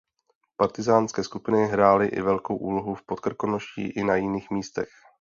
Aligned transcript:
Partyzánské 0.57 1.23
skupiny 1.23 1.67
hrály 1.67 2.07
i 2.07 2.21
velkou 2.21 2.55
úlohu 2.57 2.95
v 2.95 3.03
Podkrkonoší 3.05 3.89
i 3.91 4.03
na 4.03 4.15
jiných 4.15 4.49
místech. 4.49 4.89